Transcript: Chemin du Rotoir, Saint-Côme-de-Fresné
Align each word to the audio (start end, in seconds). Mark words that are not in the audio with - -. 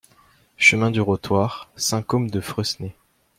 Chemin 0.57 0.89
du 0.89 0.99
Rotoir, 0.99 1.69
Saint-Côme-de-Fresné 1.75 2.95